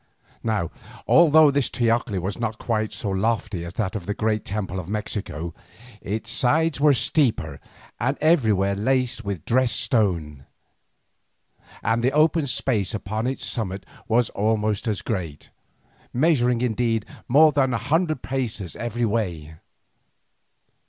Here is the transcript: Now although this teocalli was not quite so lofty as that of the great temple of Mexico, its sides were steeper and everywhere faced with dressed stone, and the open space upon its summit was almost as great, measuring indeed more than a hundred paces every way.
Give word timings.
Now 0.41 0.71
although 1.05 1.51
this 1.51 1.69
teocalli 1.69 2.17
was 2.17 2.39
not 2.39 2.57
quite 2.57 2.91
so 2.91 3.11
lofty 3.11 3.63
as 3.63 3.75
that 3.75 3.95
of 3.95 4.07
the 4.07 4.15
great 4.15 4.43
temple 4.43 4.79
of 4.79 4.89
Mexico, 4.89 5.53
its 6.01 6.31
sides 6.31 6.81
were 6.81 6.95
steeper 6.95 7.59
and 7.99 8.17
everywhere 8.19 8.75
faced 8.75 9.23
with 9.23 9.45
dressed 9.45 9.79
stone, 9.79 10.47
and 11.83 12.03
the 12.03 12.13
open 12.13 12.47
space 12.47 12.95
upon 12.95 13.27
its 13.27 13.45
summit 13.45 13.85
was 14.07 14.31
almost 14.31 14.87
as 14.87 15.03
great, 15.03 15.51
measuring 16.11 16.61
indeed 16.61 17.05
more 17.27 17.51
than 17.51 17.71
a 17.71 17.77
hundred 17.77 18.23
paces 18.23 18.75
every 18.75 19.05
way. 19.05 19.53